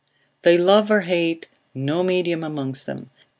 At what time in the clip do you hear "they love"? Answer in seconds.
0.41-0.89